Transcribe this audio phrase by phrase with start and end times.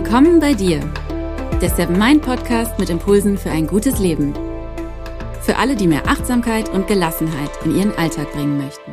[0.00, 0.78] Willkommen bei dir,
[1.60, 4.32] der Seven Mind Podcast mit Impulsen für ein gutes Leben.
[5.42, 8.92] Für alle, die mehr Achtsamkeit und Gelassenheit in ihren Alltag bringen möchten.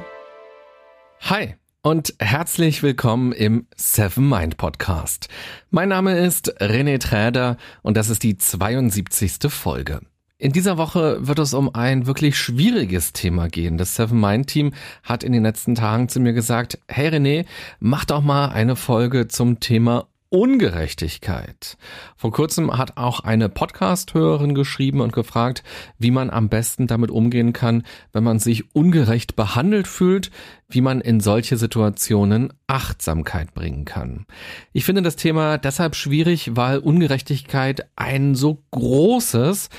[1.19, 1.53] Hi
[1.83, 5.29] und herzlich willkommen im Seven Mind Podcast.
[5.69, 9.37] Mein Name ist René Träder und das ist die 72.
[9.49, 10.01] Folge.
[10.39, 13.77] In dieser Woche wird es um ein wirklich schwieriges Thema gehen.
[13.77, 17.45] Das Seven Mind Team hat in den letzten Tagen zu mir gesagt, hey René,
[17.79, 21.77] mach doch mal eine Folge zum Thema Ungerechtigkeit.
[22.17, 25.63] Vor kurzem hat auch eine Podcast-Hörerin geschrieben und gefragt,
[25.97, 30.31] wie man am besten damit umgehen kann, wenn man sich ungerecht behandelt fühlt,
[30.67, 34.25] wie man in solche Situationen Achtsamkeit bringen kann.
[34.73, 39.69] Ich finde das Thema deshalb schwierig, weil Ungerechtigkeit ein so großes,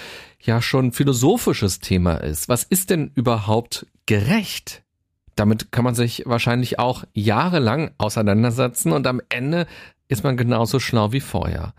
[0.41, 2.49] ja schon philosophisches Thema ist.
[2.49, 4.85] Was ist denn überhaupt gerecht?
[5.37, 9.67] Damit kann man sich wahrscheinlich auch jahrelang auseinandersetzen und am Ende
[10.09, 11.75] ist man genauso schlau wie vorher.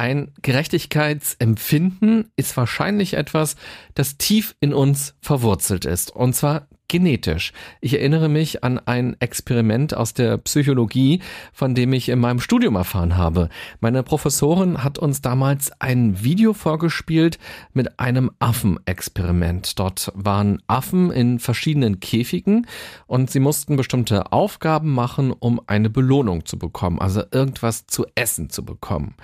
[0.00, 3.56] Ein Gerechtigkeitsempfinden ist wahrscheinlich etwas,
[3.94, 6.16] das tief in uns verwurzelt ist.
[6.16, 7.52] Und zwar genetisch.
[7.82, 11.20] Ich erinnere mich an ein Experiment aus der Psychologie,
[11.52, 13.50] von dem ich in meinem Studium erfahren habe.
[13.80, 17.38] Meine Professorin hat uns damals ein Video vorgespielt
[17.74, 19.78] mit einem Affenexperiment.
[19.78, 22.66] Dort waren Affen in verschiedenen Käfigen
[23.06, 28.48] und sie mussten bestimmte Aufgaben machen, um eine Belohnung zu bekommen, also irgendwas zu essen
[28.48, 29.14] zu bekommen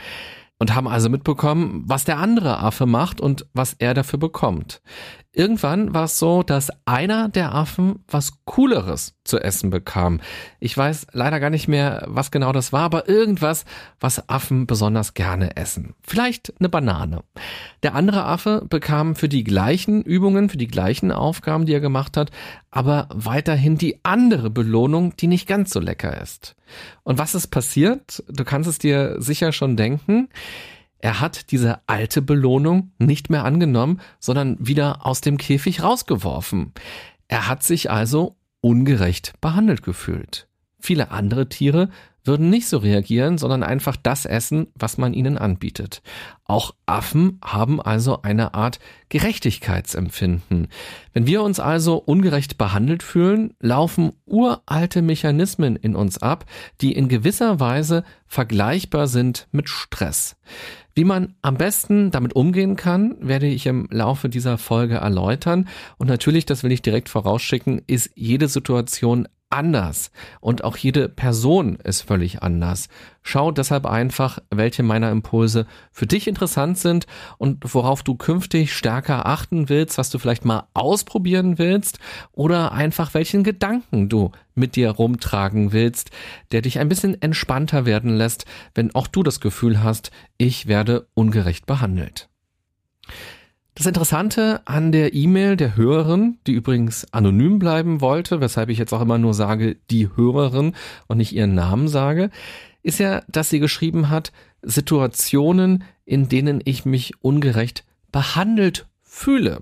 [0.58, 4.80] und haben also mitbekommen, was der andere Affe macht und was er dafür bekommt.
[5.32, 10.20] Irgendwann war es so, dass einer der Affen was Cooleres zu essen bekam.
[10.60, 13.66] Ich weiß leider gar nicht mehr, was genau das war, aber irgendwas,
[14.00, 15.94] was Affen besonders gerne essen.
[16.02, 17.22] Vielleicht eine Banane.
[17.82, 22.16] Der andere Affe bekam für die gleichen Übungen, für die gleichen Aufgaben, die er gemacht
[22.16, 22.30] hat,
[22.76, 26.56] aber weiterhin die andere Belohnung, die nicht ganz so lecker ist.
[27.04, 28.22] Und was ist passiert?
[28.28, 30.28] Du kannst es dir sicher schon denken.
[30.98, 36.74] Er hat diese alte Belohnung nicht mehr angenommen, sondern wieder aus dem Käfig rausgeworfen.
[37.28, 40.46] Er hat sich also ungerecht behandelt gefühlt.
[40.78, 41.88] Viele andere Tiere
[42.26, 46.02] würden nicht so reagieren, sondern einfach das essen, was man ihnen anbietet.
[46.44, 48.78] Auch Affen haben also eine Art
[49.08, 50.68] Gerechtigkeitsempfinden.
[51.12, 56.44] Wenn wir uns also ungerecht behandelt fühlen, laufen uralte Mechanismen in uns ab,
[56.80, 60.36] die in gewisser Weise vergleichbar sind mit Stress.
[60.94, 65.68] Wie man am besten damit umgehen kann, werde ich im Laufe dieser Folge erläutern.
[65.98, 71.76] Und natürlich, das will ich direkt vorausschicken, ist jede Situation anders und auch jede Person
[71.82, 72.88] ist völlig anders.
[73.22, 77.06] Schau deshalb einfach, welche meiner Impulse für dich interessant sind
[77.38, 81.98] und worauf du künftig stärker achten willst, was du vielleicht mal ausprobieren willst
[82.32, 86.10] oder einfach welchen Gedanken du mit dir rumtragen willst,
[86.52, 91.08] der dich ein bisschen entspannter werden lässt, wenn auch du das Gefühl hast, ich werde
[91.14, 92.28] ungerecht behandelt.
[93.76, 98.94] Das Interessante an der E-Mail der Hörerin, die übrigens anonym bleiben wollte, weshalb ich jetzt
[98.94, 100.74] auch immer nur sage, die Hörerin
[101.08, 102.30] und nicht ihren Namen sage,
[102.82, 104.32] ist ja, dass sie geschrieben hat,
[104.62, 109.60] Situationen, in denen ich mich ungerecht behandelt fühle.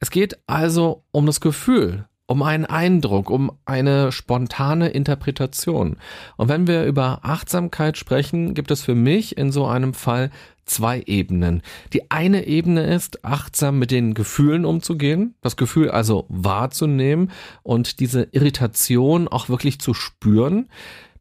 [0.00, 5.96] Es geht also um das Gefühl, um einen Eindruck, um eine spontane Interpretation.
[6.36, 10.30] Und wenn wir über Achtsamkeit sprechen, gibt es für mich in so einem Fall
[10.66, 11.62] zwei Ebenen.
[11.94, 17.30] Die eine Ebene ist, achtsam mit den Gefühlen umzugehen, das Gefühl also wahrzunehmen
[17.62, 20.68] und diese Irritation auch wirklich zu spüren.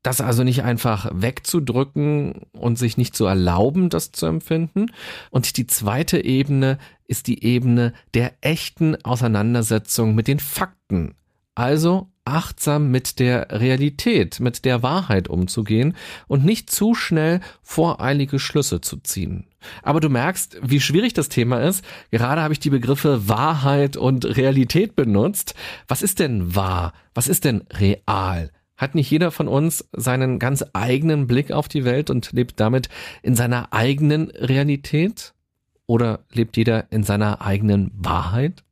[0.07, 4.85] Das also nicht einfach wegzudrücken und sich nicht zu erlauben, das zu empfinden.
[5.31, 6.77] Und die zweite Ebene
[7.09, 11.15] ist die Ebene der echten Auseinandersetzung mit den Fakten.
[11.55, 15.93] Also achtsam mit der Realität, mit der Wahrheit umzugehen
[16.29, 19.47] und nicht zu schnell voreilige Schlüsse zu ziehen.
[19.83, 21.83] Aber du merkst, wie schwierig das Thema ist.
[22.11, 25.53] Gerade habe ich die Begriffe Wahrheit und Realität benutzt.
[25.89, 26.93] Was ist denn wahr?
[27.13, 28.51] Was ist denn real?
[28.77, 32.89] Hat nicht jeder von uns seinen ganz eigenen Blick auf die Welt und lebt damit
[33.23, 35.33] in seiner eigenen Realität?
[35.87, 38.63] Oder lebt jeder in seiner eigenen Wahrheit?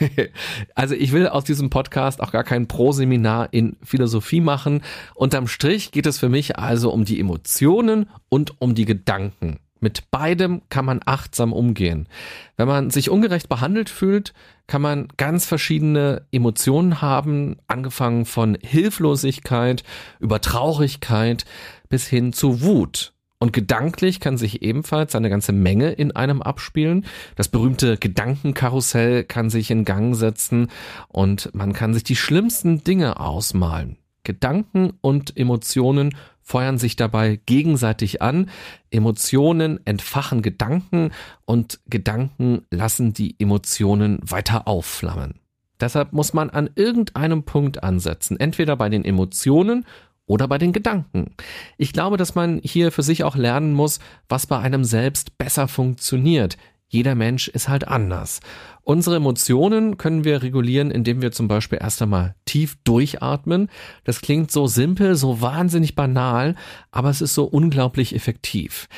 [0.74, 4.82] also ich will aus diesem Podcast auch gar kein Pro-Seminar in Philosophie machen.
[5.14, 9.60] Unterm Strich geht es für mich also um die Emotionen und um die Gedanken.
[9.80, 12.08] Mit beidem kann man achtsam umgehen.
[12.56, 14.32] Wenn man sich ungerecht behandelt fühlt,
[14.66, 19.84] kann man ganz verschiedene Emotionen haben, angefangen von Hilflosigkeit
[20.20, 21.44] über Traurigkeit
[21.88, 23.12] bis hin zu Wut.
[23.40, 27.06] Und gedanklich kann sich ebenfalls eine ganze Menge in einem abspielen.
[27.36, 30.68] Das berühmte Gedankenkarussell kann sich in Gang setzen
[31.06, 33.96] und man kann sich die schlimmsten Dinge ausmalen.
[34.24, 36.14] Gedanken und Emotionen
[36.48, 38.48] feuern sich dabei gegenseitig an,
[38.90, 41.10] Emotionen entfachen Gedanken
[41.44, 45.40] und Gedanken lassen die Emotionen weiter aufflammen.
[45.78, 49.84] Deshalb muss man an irgendeinem Punkt ansetzen, entweder bei den Emotionen
[50.24, 51.34] oder bei den Gedanken.
[51.76, 55.68] Ich glaube, dass man hier für sich auch lernen muss, was bei einem selbst besser
[55.68, 56.56] funktioniert.
[56.88, 58.40] Jeder Mensch ist halt anders.
[58.82, 63.68] Unsere Emotionen können wir regulieren, indem wir zum Beispiel erst einmal tief durchatmen.
[64.04, 66.54] Das klingt so simpel, so wahnsinnig banal,
[66.90, 68.88] aber es ist so unglaublich effektiv.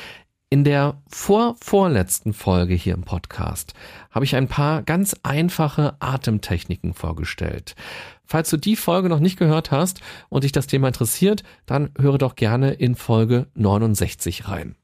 [0.49, 3.73] In der vorvorletzten Folge hier im Podcast
[4.09, 7.75] habe ich ein paar ganz einfache Atemtechniken vorgestellt.
[8.25, 12.17] Falls du die Folge noch nicht gehört hast und dich das Thema interessiert, dann höre
[12.17, 14.75] doch gerne in Folge 69 rein.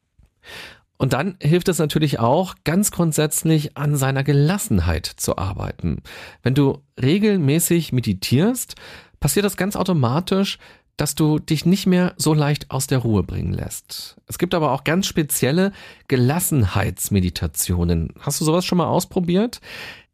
[0.97, 6.01] Und dann hilft es natürlich auch, ganz grundsätzlich an seiner Gelassenheit zu arbeiten.
[6.41, 8.75] Wenn du regelmäßig meditierst,
[9.19, 10.57] passiert das ganz automatisch,
[10.97, 14.17] dass du dich nicht mehr so leicht aus der Ruhe bringen lässt.
[14.25, 15.71] Es gibt aber auch ganz spezielle
[16.07, 18.13] Gelassenheitsmeditationen.
[18.19, 19.61] Hast du sowas schon mal ausprobiert?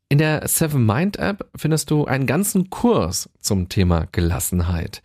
[0.10, 5.02] In der Seven Mind App findest du einen ganzen Kurs zum Thema Gelassenheit.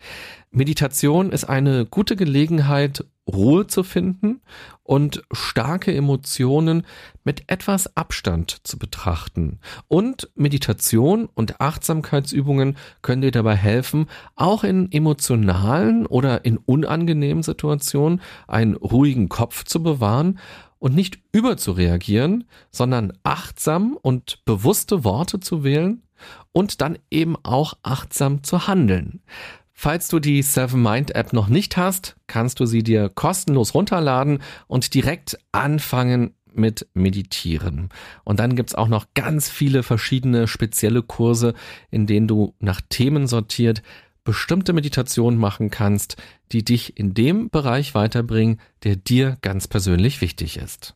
[0.51, 4.41] Meditation ist eine gute Gelegenheit, Ruhe zu finden
[4.83, 6.83] und starke Emotionen
[7.23, 9.59] mit etwas Abstand zu betrachten.
[9.87, 18.21] Und Meditation und Achtsamkeitsübungen können dir dabei helfen, auch in emotionalen oder in unangenehmen Situationen
[18.47, 20.39] einen ruhigen Kopf zu bewahren
[20.79, 26.03] und nicht überzureagieren, sondern achtsam und bewusste Worte zu wählen
[26.51, 29.21] und dann eben auch achtsam zu handeln.
[29.81, 34.39] Falls du die Seven Mind App noch nicht hast, kannst du sie dir kostenlos runterladen
[34.67, 37.87] und direkt anfangen mit Meditieren.
[38.25, 41.53] Und dann gibt's auch noch ganz viele verschiedene spezielle Kurse,
[41.91, 43.81] in denen du nach Themen sortiert
[44.25, 46.17] bestimmte Meditationen machen kannst,
[46.51, 50.93] die dich in dem Bereich weiterbringen, der dir ganz persönlich wichtig ist.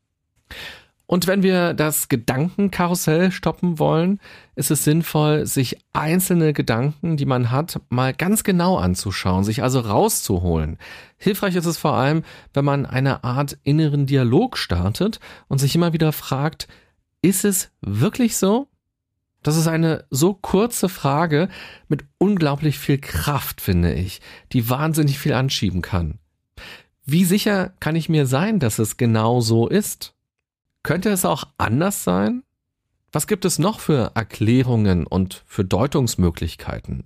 [1.06, 4.20] Und wenn wir das Gedankenkarussell stoppen wollen,
[4.56, 9.82] ist es sinnvoll, sich einzelne Gedanken, die man hat, mal ganz genau anzuschauen, sich also
[9.82, 10.78] rauszuholen.
[11.18, 12.24] Hilfreich ist es vor allem,
[12.54, 15.20] wenn man eine Art inneren Dialog startet
[15.50, 16.68] und sich immer wieder fragt,
[17.22, 18.68] ist es wirklich so?
[19.44, 21.50] Das ist eine so kurze Frage
[21.90, 24.22] mit unglaublich viel Kraft, finde ich,
[24.54, 26.20] die wahnsinnig viel anschieben kann.
[27.06, 30.14] Wie sicher kann ich mir sein, dass es genau so ist?
[30.84, 32.44] Könnte es auch anders sein?
[33.14, 37.06] Was gibt es noch für Erklärungen und für Deutungsmöglichkeiten?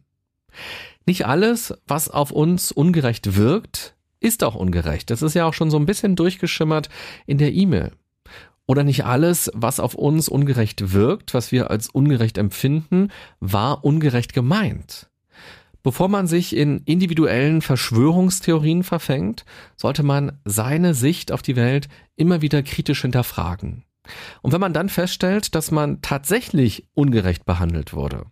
[1.05, 5.11] Nicht alles, was auf uns ungerecht wirkt, ist auch ungerecht.
[5.11, 6.89] Das ist ja auch schon so ein bisschen durchgeschimmert
[7.27, 7.91] in der E-Mail.
[8.65, 13.09] Oder nicht alles, was auf uns ungerecht wirkt, was wir als ungerecht empfinden,
[13.39, 15.09] war ungerecht gemeint.
[15.83, 19.45] Bevor man sich in individuellen Verschwörungstheorien verfängt,
[19.75, 23.83] sollte man seine Sicht auf die Welt immer wieder kritisch hinterfragen.
[24.41, 28.25] Und wenn man dann feststellt, dass man tatsächlich ungerecht behandelt wurde,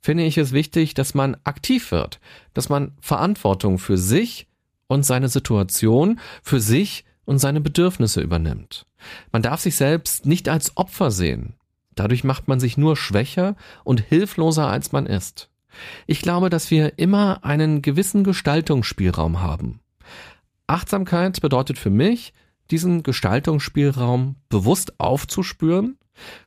[0.00, 2.20] finde ich es wichtig, dass man aktiv wird,
[2.54, 4.46] dass man Verantwortung für sich
[4.86, 8.86] und seine Situation, für sich und seine Bedürfnisse übernimmt.
[9.32, 11.54] Man darf sich selbst nicht als Opfer sehen.
[11.94, 15.50] Dadurch macht man sich nur schwächer und hilfloser, als man ist.
[16.06, 19.80] Ich glaube, dass wir immer einen gewissen Gestaltungsspielraum haben.
[20.66, 22.32] Achtsamkeit bedeutet für mich,
[22.70, 25.98] diesen Gestaltungsspielraum bewusst aufzuspüren,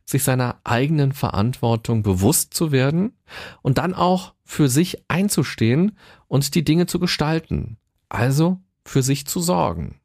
[0.05, 3.13] sich seiner eigenen Verantwortung bewusst zu werden
[3.61, 7.77] und dann auch für sich einzustehen und die Dinge zu gestalten,
[8.09, 9.99] also für sich zu sorgen.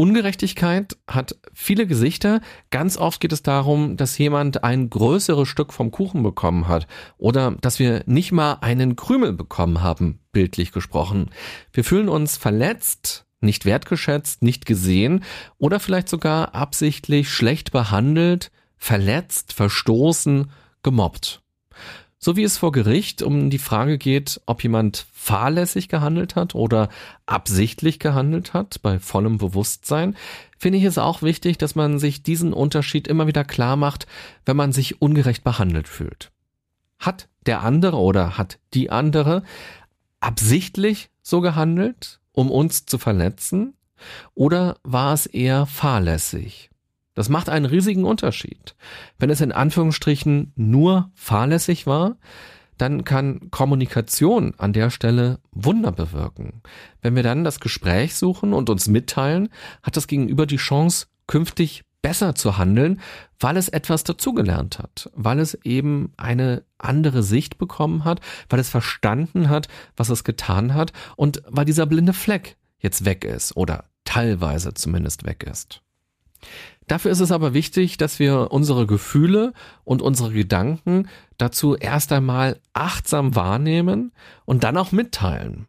[0.00, 2.40] Ungerechtigkeit hat viele Gesichter.
[2.70, 6.86] Ganz oft geht es darum, dass jemand ein größeres Stück vom Kuchen bekommen hat
[7.16, 11.30] oder dass wir nicht mal einen Krümel bekommen haben, bildlich gesprochen.
[11.72, 15.24] Wir fühlen uns verletzt, nicht wertgeschätzt, nicht gesehen
[15.58, 20.52] oder vielleicht sogar absichtlich schlecht behandelt, verletzt, verstoßen,
[20.84, 21.42] gemobbt.
[22.20, 26.88] So wie es vor Gericht um die Frage geht, ob jemand fahrlässig gehandelt hat oder
[27.26, 30.16] absichtlich gehandelt hat, bei vollem Bewusstsein,
[30.58, 34.08] finde ich es auch wichtig, dass man sich diesen Unterschied immer wieder klar macht,
[34.44, 36.32] wenn man sich ungerecht behandelt fühlt.
[36.98, 39.44] Hat der andere oder hat die andere
[40.18, 43.74] absichtlich so gehandelt, um uns zu verletzen,
[44.34, 46.70] oder war es eher fahrlässig?
[47.18, 48.76] Das macht einen riesigen Unterschied.
[49.18, 52.16] Wenn es in Anführungsstrichen nur fahrlässig war,
[52.76, 56.62] dann kann Kommunikation an der Stelle Wunder bewirken.
[57.02, 59.48] Wenn wir dann das Gespräch suchen und uns mitteilen,
[59.82, 63.00] hat das Gegenüber die Chance, künftig besser zu handeln,
[63.40, 68.68] weil es etwas dazugelernt hat, weil es eben eine andere Sicht bekommen hat, weil es
[68.68, 73.86] verstanden hat, was es getan hat und weil dieser blinde Fleck jetzt weg ist oder
[74.04, 75.82] teilweise zumindest weg ist.
[76.88, 79.52] Dafür ist es aber wichtig, dass wir unsere Gefühle
[79.84, 84.12] und unsere Gedanken dazu erst einmal achtsam wahrnehmen
[84.46, 85.66] und dann auch mitteilen.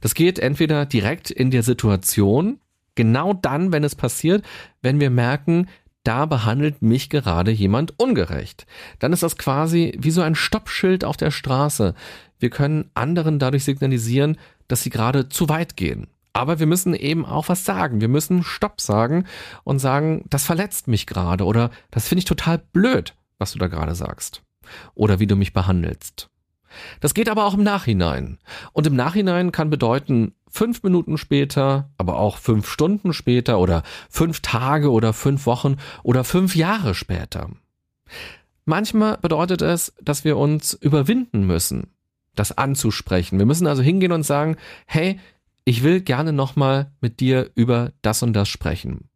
[0.00, 2.58] Das geht entweder direkt in der Situation,
[2.96, 4.44] genau dann, wenn es passiert,
[4.82, 5.68] wenn wir merken,
[6.02, 8.66] da behandelt mich gerade jemand ungerecht.
[8.98, 11.94] Dann ist das quasi wie so ein Stoppschild auf der Straße.
[12.38, 14.36] Wir können anderen dadurch signalisieren,
[14.68, 16.08] dass sie gerade zu weit gehen.
[16.36, 18.02] Aber wir müssen eben auch was sagen.
[18.02, 19.24] Wir müssen Stopp sagen
[19.64, 23.68] und sagen, das verletzt mich gerade oder das finde ich total blöd, was du da
[23.68, 24.42] gerade sagst.
[24.94, 26.28] Oder wie du mich behandelst.
[27.00, 28.38] Das geht aber auch im Nachhinein.
[28.74, 34.40] Und im Nachhinein kann bedeuten, fünf Minuten später, aber auch fünf Stunden später oder fünf
[34.40, 37.48] Tage oder fünf Wochen oder fünf Jahre später.
[38.66, 41.94] Manchmal bedeutet es, dass wir uns überwinden müssen,
[42.34, 43.38] das anzusprechen.
[43.38, 45.18] Wir müssen also hingehen und sagen, hey,
[45.66, 49.10] ich will gerne nochmal mit dir über das und das sprechen.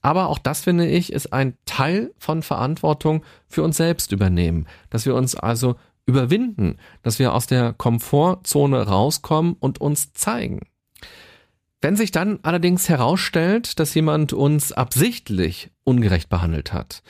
[0.00, 5.04] Aber auch das finde ich, ist ein Teil von Verantwortung für uns selbst übernehmen, dass
[5.04, 5.74] wir uns also
[6.06, 10.60] überwinden, dass wir aus der Komfortzone rauskommen und uns zeigen.
[11.80, 17.02] Wenn sich dann allerdings herausstellt, dass jemand uns absichtlich ungerecht behandelt hat,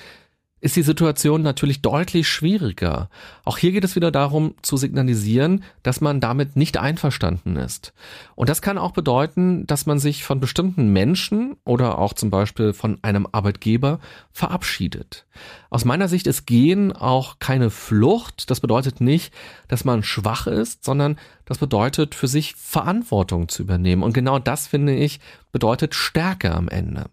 [0.64, 3.10] ist die Situation natürlich deutlich schwieriger.
[3.44, 7.92] Auch hier geht es wieder darum zu signalisieren, dass man damit nicht einverstanden ist.
[8.34, 12.72] Und das kann auch bedeuten, dass man sich von bestimmten Menschen oder auch zum Beispiel
[12.72, 14.00] von einem Arbeitgeber
[14.32, 15.26] verabschiedet.
[15.68, 18.50] Aus meiner Sicht ist Gehen auch keine Flucht.
[18.50, 19.34] Das bedeutet nicht,
[19.68, 24.02] dass man schwach ist, sondern das bedeutet für sich Verantwortung zu übernehmen.
[24.02, 25.20] Und genau das finde ich
[25.52, 27.10] bedeutet Stärke am Ende.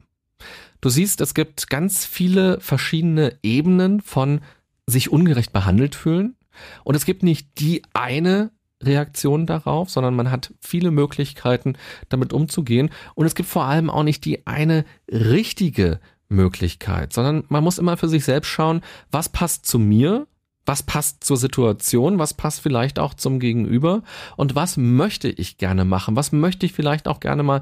[0.81, 4.41] Du siehst, es gibt ganz viele verschiedene Ebenen von
[4.87, 6.35] sich ungerecht behandelt fühlen.
[6.83, 11.75] Und es gibt nicht die eine Reaktion darauf, sondern man hat viele Möglichkeiten,
[12.09, 12.89] damit umzugehen.
[13.15, 17.97] Und es gibt vor allem auch nicht die eine richtige Möglichkeit, sondern man muss immer
[17.97, 20.27] für sich selbst schauen, was passt zu mir,
[20.65, 24.03] was passt zur Situation, was passt vielleicht auch zum Gegenüber
[24.37, 27.61] und was möchte ich gerne machen, was möchte ich vielleicht auch gerne mal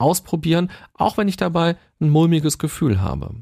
[0.00, 3.34] ausprobieren, auch wenn ich dabei ein mulmiges Gefühl habe.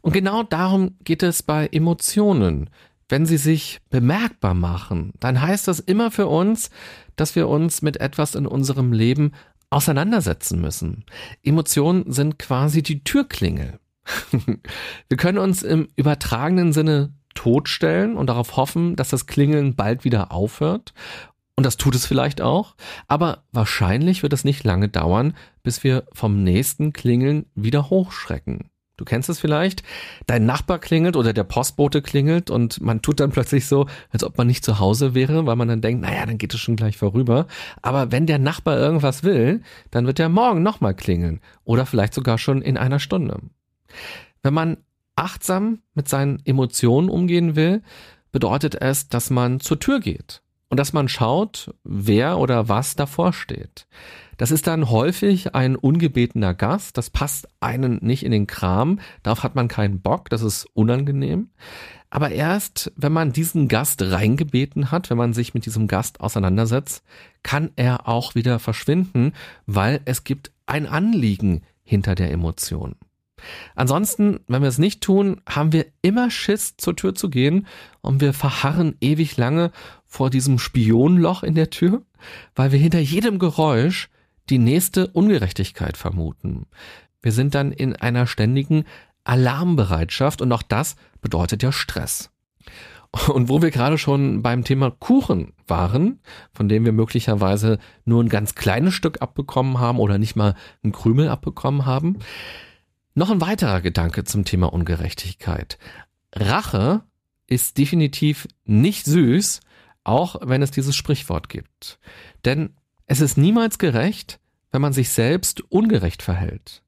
[0.00, 2.70] Und genau darum geht es bei Emotionen.
[3.08, 6.70] Wenn sie sich bemerkbar machen, dann heißt das immer für uns,
[7.16, 9.32] dass wir uns mit etwas in unserem Leben
[9.70, 11.04] auseinandersetzen müssen.
[11.42, 13.78] Emotionen sind quasi die Türklingel.
[15.08, 20.32] wir können uns im übertragenen Sinne totstellen und darauf hoffen, dass das Klingeln bald wieder
[20.32, 20.92] aufhört.
[21.58, 22.76] Und das tut es vielleicht auch,
[23.08, 25.34] aber wahrscheinlich wird es nicht lange dauern,
[25.64, 28.70] bis wir vom nächsten Klingeln wieder hochschrecken.
[28.96, 29.82] Du kennst es vielleicht,
[30.28, 34.38] dein Nachbar klingelt oder der Postbote klingelt und man tut dann plötzlich so, als ob
[34.38, 36.96] man nicht zu Hause wäre, weil man dann denkt, naja, dann geht es schon gleich
[36.96, 37.48] vorüber.
[37.82, 42.38] Aber wenn der Nachbar irgendwas will, dann wird er morgen nochmal klingeln oder vielleicht sogar
[42.38, 43.40] schon in einer Stunde.
[44.44, 44.76] Wenn man
[45.16, 47.82] achtsam mit seinen Emotionen umgehen will,
[48.30, 53.32] bedeutet es, dass man zur Tür geht und dass man schaut, wer oder was davor
[53.32, 53.86] steht.
[54.36, 59.42] Das ist dann häufig ein ungebetener Gast, das passt einen nicht in den Kram, darauf
[59.42, 61.50] hat man keinen Bock, das ist unangenehm.
[62.10, 67.02] Aber erst, wenn man diesen Gast reingebeten hat, wenn man sich mit diesem Gast auseinandersetzt,
[67.42, 69.32] kann er auch wieder verschwinden,
[69.66, 72.94] weil es gibt ein Anliegen hinter der Emotion.
[73.74, 77.66] Ansonsten, wenn wir es nicht tun, haben wir immer Schiss, zur Tür zu gehen
[78.00, 79.70] und wir verharren ewig lange
[80.06, 82.02] vor diesem Spionloch in der Tür,
[82.54, 84.08] weil wir hinter jedem Geräusch
[84.50, 86.66] die nächste Ungerechtigkeit vermuten.
[87.20, 88.84] Wir sind dann in einer ständigen
[89.24, 92.30] Alarmbereitschaft und auch das bedeutet ja Stress.
[93.28, 96.20] Und wo wir gerade schon beim Thema Kuchen waren,
[96.52, 100.54] von dem wir möglicherweise nur ein ganz kleines Stück abbekommen haben oder nicht mal
[100.84, 102.18] ein Krümel abbekommen haben,
[103.18, 105.78] noch ein weiterer Gedanke zum Thema Ungerechtigkeit.
[106.32, 107.02] Rache
[107.46, 109.60] ist definitiv nicht süß,
[110.04, 111.98] auch wenn es dieses Sprichwort gibt.
[112.44, 112.74] Denn
[113.06, 114.38] es ist niemals gerecht,
[114.70, 116.82] wenn man sich selbst ungerecht verhält.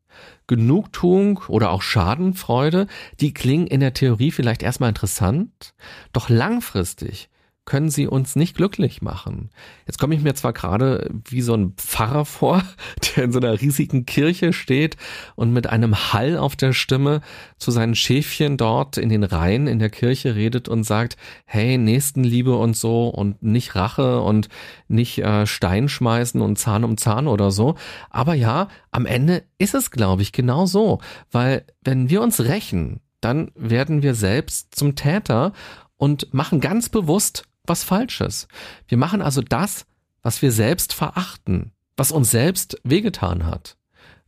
[0.46, 2.86] Genugtuung oder auch Schadenfreude,
[3.20, 5.74] die klingen in der Theorie vielleicht erstmal interessant,
[6.12, 7.29] doch langfristig
[7.64, 9.50] können sie uns nicht glücklich machen.
[9.86, 12.62] Jetzt komme ich mir zwar gerade wie so ein Pfarrer vor,
[13.16, 14.96] der in so einer riesigen Kirche steht
[15.36, 17.20] und mit einem Hall auf der Stimme
[17.58, 22.56] zu seinen Schäfchen dort in den Reihen in der Kirche redet und sagt, hey, Nächstenliebe
[22.56, 24.48] und so und nicht Rache und
[24.88, 27.76] nicht äh, Stein schmeißen und Zahn um Zahn oder so.
[28.08, 31.00] Aber ja, am Ende ist es, glaube ich, genau so,
[31.30, 35.52] weil wenn wir uns rächen, dann werden wir selbst zum Täter
[35.96, 38.48] und machen ganz bewusst was Falsches.
[38.88, 39.86] Wir machen also das,
[40.22, 43.78] was wir selbst verachten, was uns selbst wehgetan hat.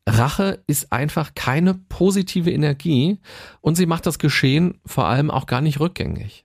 [0.08, 3.18] Rache ist einfach keine positive Energie
[3.60, 6.44] und sie macht das Geschehen vor allem auch gar nicht rückgängig.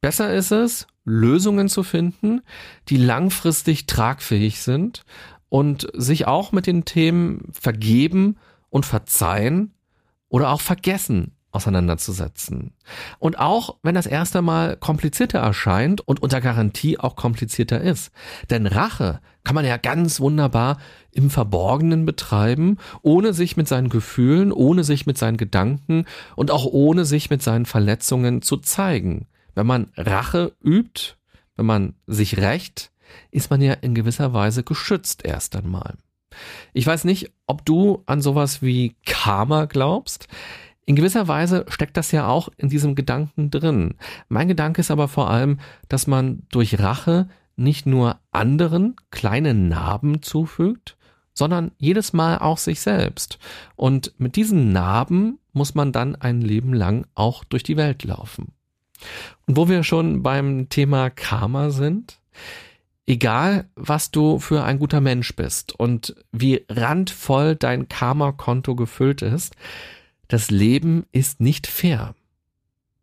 [0.00, 2.42] Besser ist es, Lösungen zu finden,
[2.88, 5.04] die langfristig tragfähig sind
[5.48, 8.38] und sich auch mit den Themen vergeben
[8.70, 9.74] und verzeihen
[10.28, 12.72] oder auch vergessen auseinanderzusetzen.
[13.18, 18.12] Und auch wenn das erste Mal komplizierter erscheint und unter Garantie auch komplizierter ist.
[18.50, 20.78] Denn Rache kann man ja ganz wunderbar
[21.12, 26.04] im Verborgenen betreiben, ohne sich mit seinen Gefühlen, ohne sich mit seinen Gedanken
[26.36, 29.26] und auch ohne sich mit seinen Verletzungen zu zeigen.
[29.54, 31.14] Wenn man Rache übt,
[31.56, 32.92] wenn man sich rächt,
[33.30, 35.96] ist man ja in gewisser Weise geschützt erst einmal.
[36.72, 40.28] Ich weiß nicht, ob du an sowas wie Karma glaubst.
[40.86, 43.94] In gewisser Weise steckt das ja auch in diesem Gedanken drin.
[44.28, 50.22] Mein Gedanke ist aber vor allem, dass man durch Rache nicht nur anderen kleine Narben
[50.22, 50.96] zufügt,
[51.34, 53.38] sondern jedes Mal auch sich selbst.
[53.76, 58.52] Und mit diesen Narben muss man dann ein Leben lang auch durch die Welt laufen.
[59.46, 62.20] Und wo wir schon beim Thema Karma sind,
[63.06, 69.56] egal was du für ein guter Mensch bist und wie randvoll dein Karma-Konto gefüllt ist,
[70.30, 72.14] das Leben ist nicht fair.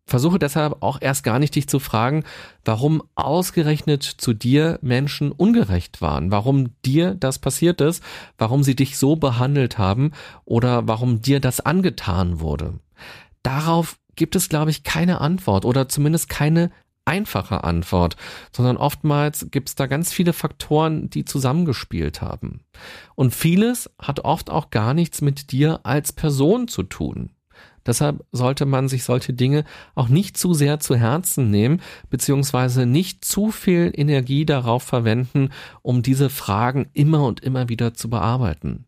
[0.05, 2.23] Versuche deshalb auch erst gar nicht dich zu fragen,
[2.63, 8.01] warum ausgerechnet zu dir Menschen ungerecht waren, warum dir das passiert ist,
[8.37, 10.13] warum sie dich so behandelt haben
[10.45, 12.79] oder warum dir das angetan wurde.
[13.43, 16.71] Darauf gibt es, glaube ich, keine Antwort oder zumindest keine
[17.07, 18.17] einfache Antwort,
[18.51, 22.61] sondern oftmals gibt es da ganz viele Faktoren, die zusammengespielt haben.
[23.15, 27.31] Und vieles hat oft auch gar nichts mit dir als Person zu tun.
[27.85, 29.63] Deshalb sollte man sich solche Dinge
[29.95, 35.49] auch nicht zu sehr zu Herzen nehmen, beziehungsweise nicht zu viel Energie darauf verwenden,
[35.81, 38.85] um diese Fragen immer und immer wieder zu bearbeiten.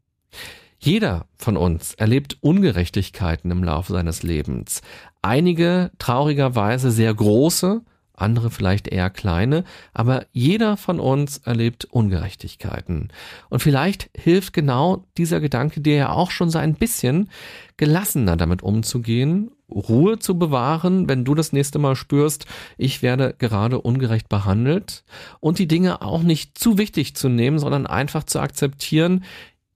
[0.82, 4.82] Jeder von uns erlebt Ungerechtigkeiten im Laufe seines Lebens.
[5.22, 7.82] Einige traurigerweise sehr große,
[8.22, 13.10] andere vielleicht eher kleine, aber jeder von uns erlebt Ungerechtigkeiten.
[13.50, 17.30] Und vielleicht hilft genau dieser Gedanke dir ja auch schon so ein bisschen
[17.78, 22.46] gelassener damit umzugehen, Ruhe zu bewahren, wenn du das nächste Mal spürst,
[22.78, 25.04] ich werde gerade ungerecht behandelt
[25.40, 29.24] und die Dinge auch nicht zu wichtig zu nehmen, sondern einfach zu akzeptieren,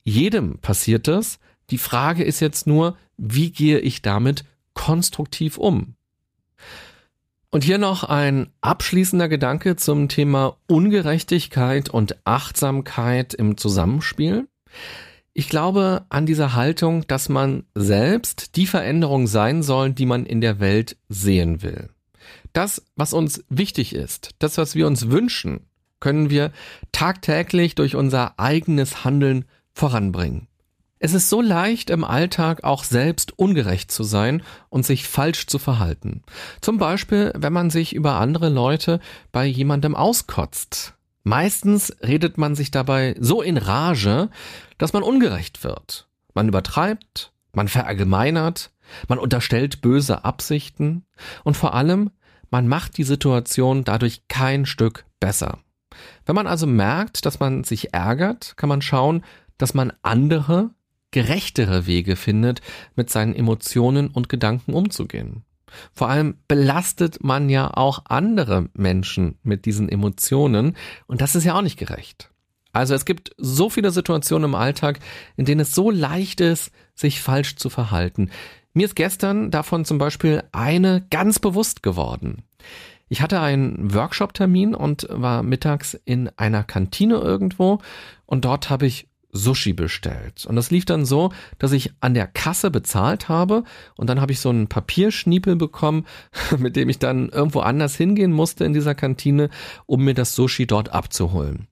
[0.04, 1.40] jedem passiert das.
[1.70, 5.96] Die Frage ist jetzt nur, wie gehe ich damit konstruktiv um?
[7.54, 14.48] Und hier noch ein abschließender Gedanke zum Thema Ungerechtigkeit und Achtsamkeit im Zusammenspiel.
[15.34, 20.42] Ich glaube an dieser Haltung, dass man selbst die Veränderung sein soll, die man in
[20.42, 21.92] der Welt sehen will.
[22.54, 25.68] Das, was uns wichtig ist, das, was wir uns wünschen,
[26.00, 26.52] können wir
[26.92, 30.48] tagtäglich durch unser eigenes Handeln voranbringen.
[31.06, 35.60] Es ist so leicht im Alltag auch selbst ungerecht zu sein und sich falsch zu
[35.60, 36.24] verhalten.
[36.62, 39.02] Zum Beispiel, wenn man sich über andere Leute
[39.34, 40.94] bei jemandem auskotzt.
[41.24, 44.30] Meistens redet man sich dabei so in Rage,
[44.78, 46.08] dass man ungerecht wird.
[46.36, 48.72] Man übertreibt, man verallgemeinert,
[49.10, 51.04] man unterstellt böse Absichten
[51.44, 52.12] und vor allem,
[52.50, 55.60] man macht die Situation dadurch kein Stück besser.
[56.26, 59.22] Wenn man also merkt, dass man sich ärgert, kann man schauen,
[59.58, 60.70] dass man andere
[61.14, 62.62] gerechtere Wege findet,
[62.98, 65.44] mit seinen Emotionen und Gedanken umzugehen.
[65.94, 70.76] Vor allem belastet man ja auch andere Menschen mit diesen Emotionen
[71.08, 72.30] und das ist ja auch nicht gerecht.
[72.74, 75.00] Also es gibt so viele Situationen im Alltag,
[75.38, 78.32] in denen es so leicht ist, sich falsch zu verhalten.
[78.74, 82.44] Mir ist gestern davon zum Beispiel eine ganz bewusst geworden.
[83.08, 87.78] Ich hatte einen Workshop-Termin und war mittags in einer Kantine irgendwo
[88.26, 90.46] und dort habe ich Sushi bestellt.
[90.46, 93.64] Und das lief dann so, dass ich an der Kasse bezahlt habe
[93.98, 96.06] und dann habe ich so einen Papierschniepel bekommen,
[96.58, 99.50] mit dem ich dann irgendwo anders hingehen musste in dieser Kantine,
[99.86, 101.68] um mir das Sushi dort abzuholen.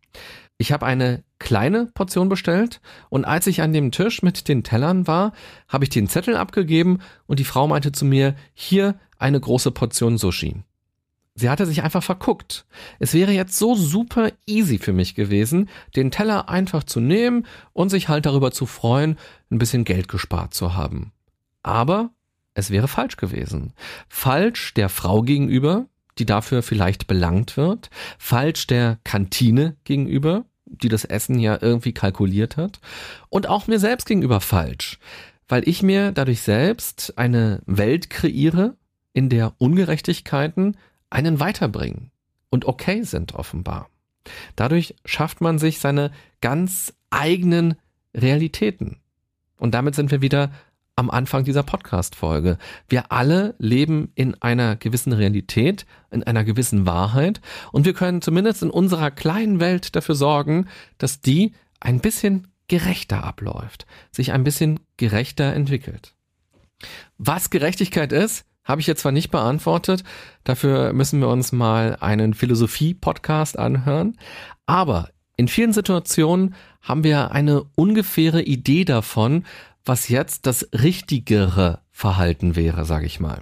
[0.57, 5.07] Ich habe eine kleine Portion bestellt und als ich an dem Tisch mit den Tellern
[5.07, 5.33] war,
[5.67, 10.17] habe ich den Zettel abgegeben und die Frau meinte zu mir, hier eine große Portion
[10.17, 10.63] Sushi.
[11.33, 12.65] Sie hatte sich einfach verguckt.
[12.99, 17.89] Es wäre jetzt so super easy für mich gewesen, den Teller einfach zu nehmen und
[17.89, 19.17] sich halt darüber zu freuen,
[19.49, 21.13] ein bisschen Geld gespart zu haben.
[21.63, 22.09] Aber
[22.53, 23.73] es wäre falsch gewesen.
[24.09, 25.85] Falsch der Frau gegenüber,
[26.17, 32.57] die dafür vielleicht belangt wird, falsch der Kantine gegenüber, die das Essen ja irgendwie kalkuliert
[32.57, 32.79] hat,
[33.29, 34.99] und auch mir selbst gegenüber falsch,
[35.47, 38.75] weil ich mir dadurch selbst eine Welt kreiere,
[39.13, 40.77] in der Ungerechtigkeiten
[41.11, 42.11] einen weiterbringen
[42.49, 43.89] und okay sind offenbar.
[44.55, 47.75] Dadurch schafft man sich seine ganz eigenen
[48.15, 48.97] Realitäten.
[49.57, 50.51] Und damit sind wir wieder
[50.95, 52.57] am Anfang dieser Podcast-Folge.
[52.89, 58.61] Wir alle leben in einer gewissen Realität, in einer gewissen Wahrheit und wir können zumindest
[58.61, 64.79] in unserer kleinen Welt dafür sorgen, dass die ein bisschen gerechter abläuft, sich ein bisschen
[64.97, 66.13] gerechter entwickelt.
[67.17, 70.03] Was Gerechtigkeit ist, habe ich jetzt zwar nicht beantwortet,
[70.43, 74.17] dafür müssen wir uns mal einen Philosophie-Podcast anhören,
[74.65, 79.45] aber in vielen Situationen haben wir eine ungefähre Idee davon,
[79.83, 83.41] was jetzt das richtigere Verhalten wäre, sage ich mal.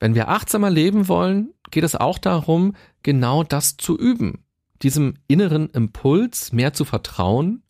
[0.00, 4.44] Wenn wir achtsamer leben wollen, geht es auch darum, genau das zu üben,
[4.82, 7.62] diesem inneren Impuls mehr zu vertrauen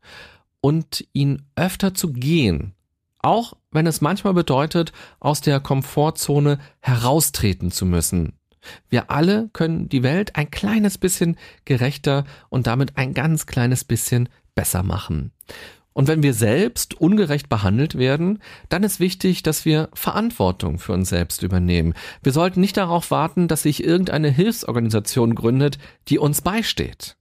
[0.63, 2.75] und ihn öfter zu gehen,
[3.23, 8.35] auch wenn es manchmal bedeutet, aus der Komfortzone heraustreten zu müssen.
[8.89, 14.29] Wir alle können die Welt ein kleines bisschen gerechter und damit ein ganz kleines bisschen
[14.55, 15.33] besser machen.
[15.95, 21.11] Und wenn wir selbst ungerecht behandelt werden, dann ist wichtig, dass wir Verantwortung für uns
[21.11, 21.95] selbst übernehmen.
[22.23, 27.17] Wir sollten nicht darauf warten, dass sich irgendeine Hilfsorganisation gründet, die uns beisteht.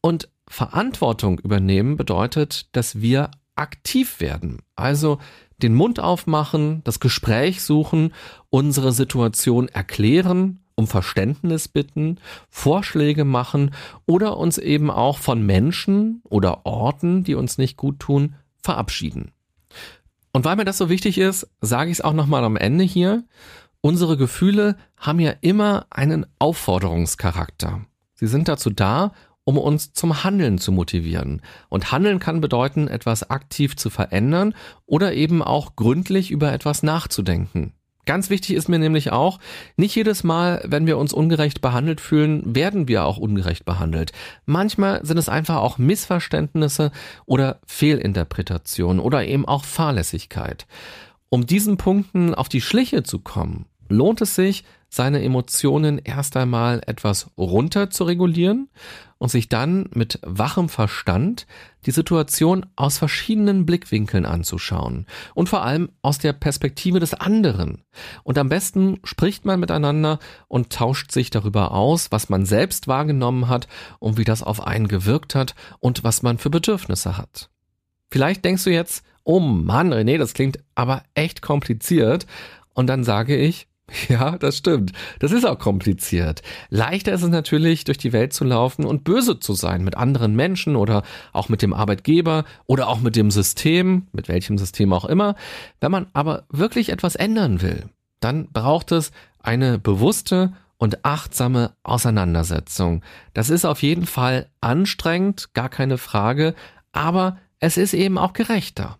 [0.00, 4.58] Und Verantwortung übernehmen bedeutet, dass wir aktiv werden.
[4.76, 5.18] Also
[5.62, 8.12] den Mund aufmachen, das Gespräch suchen,
[8.50, 12.18] unsere Situation erklären um Verständnis bitten,
[12.50, 13.74] Vorschläge machen
[14.06, 19.32] oder uns eben auch von Menschen oder Orten, die uns nicht gut tun, verabschieden.
[20.32, 23.24] Und weil mir das so wichtig ist, sage ich es auch nochmal am Ende hier.
[23.80, 27.84] Unsere Gefühle haben ja immer einen Aufforderungscharakter.
[28.14, 29.12] Sie sind dazu da,
[29.44, 31.42] um uns zum Handeln zu motivieren.
[31.68, 34.54] Und Handeln kann bedeuten, etwas aktiv zu verändern
[34.86, 37.74] oder eben auch gründlich über etwas nachzudenken.
[38.06, 39.38] Ganz wichtig ist mir nämlich auch,
[39.76, 44.12] nicht jedes Mal, wenn wir uns ungerecht behandelt fühlen, werden wir auch ungerecht behandelt.
[44.44, 46.92] Manchmal sind es einfach auch Missverständnisse
[47.24, 50.66] oder Fehlinterpretationen oder eben auch Fahrlässigkeit.
[51.30, 56.80] Um diesen Punkten auf die Schliche zu kommen, lohnt es sich, seine Emotionen erst einmal
[56.86, 58.68] etwas runter zu regulieren
[59.18, 61.46] und sich dann mit wachem Verstand
[61.86, 67.82] die Situation aus verschiedenen Blickwinkeln anzuschauen und vor allem aus der Perspektive des anderen.
[68.22, 73.48] Und am besten spricht man miteinander und tauscht sich darüber aus, was man selbst wahrgenommen
[73.48, 73.66] hat
[73.98, 77.50] und wie das auf einen gewirkt hat und was man für Bedürfnisse hat.
[78.10, 82.26] Vielleicht denkst du jetzt, oh Mann, René, das klingt aber echt kompliziert.
[82.74, 83.68] Und dann sage ich,
[84.08, 84.92] Ja, das stimmt.
[85.18, 86.42] Das ist auch kompliziert.
[86.70, 90.34] Leichter ist es natürlich, durch die Welt zu laufen und böse zu sein mit anderen
[90.34, 95.04] Menschen oder auch mit dem Arbeitgeber oder auch mit dem System, mit welchem System auch
[95.04, 95.34] immer.
[95.80, 97.88] Wenn man aber wirklich etwas ändern will,
[98.20, 103.02] dann braucht es eine bewusste und achtsame Auseinandersetzung.
[103.32, 106.54] Das ist auf jeden Fall anstrengend, gar keine Frage,
[106.92, 108.98] aber es ist eben auch gerechter.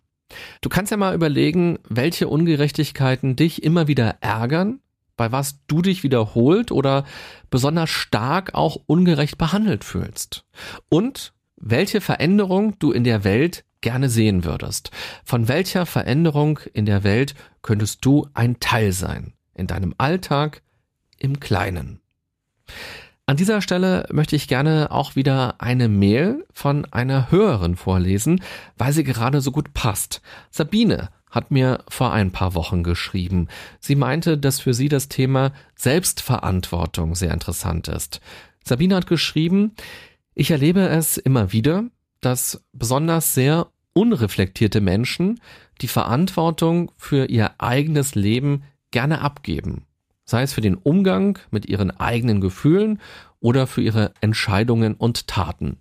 [0.60, 4.80] Du kannst ja mal überlegen, welche Ungerechtigkeiten dich immer wieder ärgern,
[5.16, 7.04] bei was du dich wiederholt oder
[7.50, 10.44] besonders stark auch ungerecht behandelt fühlst.
[10.88, 14.90] Und welche Veränderung du in der Welt gerne sehen würdest.
[15.24, 19.34] Von welcher Veränderung in der Welt könntest du ein Teil sein?
[19.54, 20.62] In deinem Alltag,
[21.18, 22.00] im Kleinen.
[23.26, 28.42] An dieser Stelle möchte ich gerne auch wieder eine Mail von einer Hörerin vorlesen,
[28.76, 30.20] weil sie gerade so gut passt.
[30.50, 33.48] Sabine hat mir vor ein paar Wochen geschrieben.
[33.80, 38.20] Sie meinte, dass für sie das Thema Selbstverantwortung sehr interessant ist.
[38.62, 39.72] Sabine hat geschrieben,
[40.34, 41.84] ich erlebe es immer wieder,
[42.20, 45.40] dass besonders sehr unreflektierte Menschen
[45.80, 49.87] die Verantwortung für ihr eigenes Leben gerne abgeben
[50.24, 53.00] sei es für den Umgang mit ihren eigenen Gefühlen
[53.40, 55.78] oder für ihre Entscheidungen und Taten.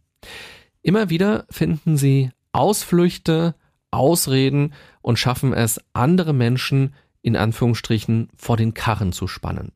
[0.82, 3.56] Immer wieder finden sie Ausflüchte,
[3.92, 9.72] Ausreden und schaffen es, andere Menschen in Anführungsstrichen vor den Karren zu spannen.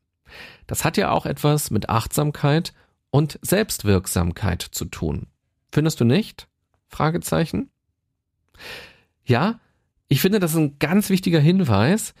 [0.66, 2.74] Das hat ja auch etwas mit Achtsamkeit
[3.10, 5.28] und Selbstwirksamkeit zu tun.
[5.72, 6.46] Findest du nicht?
[6.88, 7.70] Fragezeichen.
[9.24, 9.60] Ja,
[10.08, 12.14] ich finde, das ist ein ganz wichtiger Hinweis,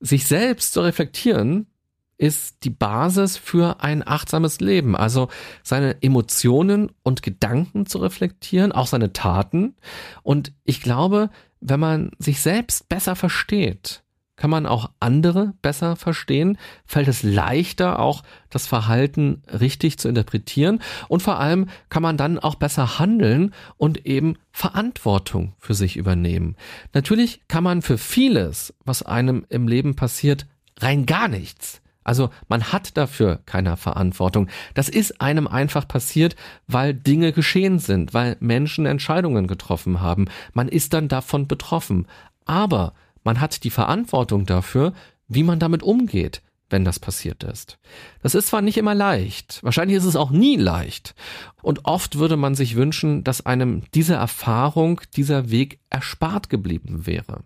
[0.00, 1.66] sich selbst zu reflektieren,
[2.16, 4.96] ist die Basis für ein achtsames Leben.
[4.96, 5.28] Also
[5.62, 9.74] seine Emotionen und Gedanken zu reflektieren, auch seine Taten.
[10.22, 14.02] Und ich glaube, wenn man sich selbst besser versteht,
[14.36, 20.80] kann man auch andere besser verstehen, fällt es leichter, auch das Verhalten richtig zu interpretieren
[21.08, 26.56] und vor allem kann man dann auch besser handeln und eben Verantwortung für sich übernehmen.
[26.92, 30.46] Natürlich kann man für vieles, was einem im Leben passiert,
[30.80, 34.48] rein gar nichts Also man hat dafür keine Verantwortung.
[34.74, 36.36] Das ist einem einfach passiert,
[36.66, 40.26] weil Dinge geschehen sind, weil Menschen Entscheidungen getroffen haben.
[40.52, 42.06] Man ist dann davon betroffen.
[42.44, 42.92] Aber
[43.24, 44.92] man hat die Verantwortung dafür,
[45.28, 47.78] wie man damit umgeht, wenn das passiert ist.
[48.22, 51.14] Das ist zwar nicht immer leicht, wahrscheinlich ist es auch nie leicht.
[51.62, 57.44] Und oft würde man sich wünschen, dass einem diese Erfahrung, dieser Weg erspart geblieben wäre.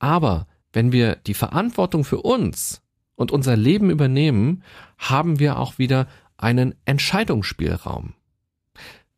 [0.00, 2.82] Aber wenn wir die Verantwortung für uns
[3.20, 4.62] und unser Leben übernehmen,
[4.96, 6.06] haben wir auch wieder
[6.38, 8.14] einen Entscheidungsspielraum.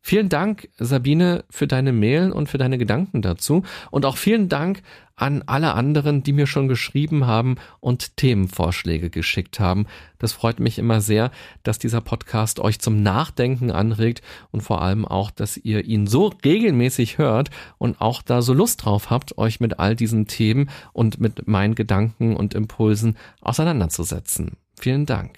[0.05, 3.63] Vielen Dank, Sabine, für deine Mail und für deine Gedanken dazu.
[3.89, 4.81] Und auch vielen Dank
[5.15, 9.85] an alle anderen, die mir schon geschrieben haben und Themenvorschläge geschickt haben.
[10.19, 11.31] Das freut mich immer sehr,
[11.63, 16.33] dass dieser Podcast euch zum Nachdenken anregt und vor allem auch, dass ihr ihn so
[16.43, 21.21] regelmäßig hört und auch da so Lust drauf habt, euch mit all diesen Themen und
[21.21, 24.57] mit meinen Gedanken und Impulsen auseinanderzusetzen.
[24.77, 25.37] Vielen Dank.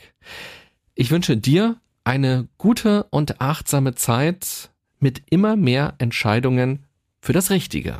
[0.95, 1.75] Ich wünsche dir
[2.05, 6.85] eine gute und achtsame Zeit mit immer mehr Entscheidungen
[7.21, 7.99] für das Richtige.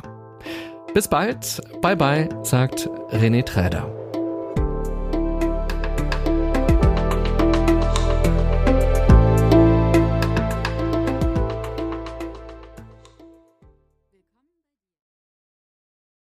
[0.94, 3.95] Bis bald, bye bye, sagt René Träder.